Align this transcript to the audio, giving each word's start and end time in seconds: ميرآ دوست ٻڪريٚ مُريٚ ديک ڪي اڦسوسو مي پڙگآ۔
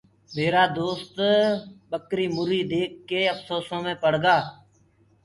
ميرآ 0.35 0.63
دوست 0.77 1.15
ٻڪريٚ 1.91 2.33
مُريٚ 2.37 2.67
ديک 2.71 2.91
ڪي 3.09 3.21
اڦسوسو 3.33 3.77
مي 3.83 3.93
پڙگآ۔ 4.03 4.37